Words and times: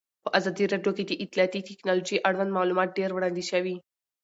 په 0.23 0.29
ازادي 0.39 0.65
راډیو 0.73 0.95
کې 0.97 1.03
د 1.07 1.11
اطلاعاتی 1.23 1.61
تکنالوژي 1.69 2.17
اړوند 2.27 2.55
معلومات 2.57 2.89
ډېر 2.97 3.09
وړاندې 3.13 3.43
شوي. 3.51 3.75